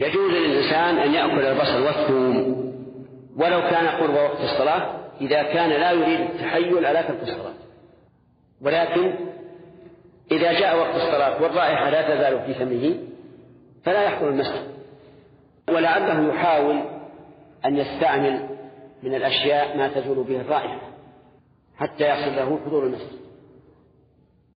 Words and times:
يجوز 0.00 0.32
للإنسان 0.32 0.98
أن 0.98 1.14
يأكل 1.14 1.46
البصل 1.46 1.82
والثوم 1.82 2.60
ولو 3.36 3.60
كان 3.60 3.88
قرب 3.88 4.14
وقت 4.14 4.40
الصلاة 4.40 5.00
إذا 5.20 5.42
كان 5.42 5.68
لا 5.68 5.90
يريد 5.90 6.20
التحيل 6.20 6.86
على 6.86 7.02
ترك 7.02 7.22
الصلاة. 7.22 7.54
ولكن 8.62 9.14
إذا 10.32 10.52
جاء 10.52 10.78
وقت 10.78 10.94
الصلاة 10.94 11.42
والرائحة 11.42 11.90
لا 11.90 12.02
تزال 12.02 12.40
في 12.46 12.54
فمه 12.54 12.94
فلا 13.84 14.02
يحضر 14.02 14.28
المسجد. 14.28 14.70
ولعله 15.68 16.28
يحاول 16.28 16.82
أن 17.64 17.76
يستعمل 17.76 18.48
من 19.02 19.14
الأشياء 19.14 19.76
ما 19.76 19.88
تزول 19.88 20.24
به 20.24 20.40
الرائحة 20.40 20.80
حتى 21.76 22.08
يحصل 22.08 22.36
له 22.36 22.60
حضور 22.66 22.84
المسجد. 22.84 23.20